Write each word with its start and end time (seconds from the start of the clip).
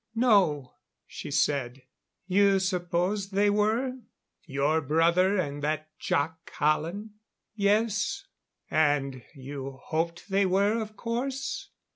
"No," 0.15 0.77
she 1.05 1.29
said. 1.29 1.83
"You 2.25 2.57
supposed 2.57 3.33
they 3.35 3.51
were? 3.51 3.99
Your 4.47 4.81
brother, 4.81 5.37
and 5.37 5.61
that 5.61 5.89
Jac 5.99 6.37
Hallen?" 6.55 7.11
"Yes." 7.53 8.25
"And 8.71 9.21
you 9.35 9.79
hoped 9.83 10.27
they 10.27 10.47
were, 10.47 10.81
of 10.81 10.97
course?" 10.97 11.69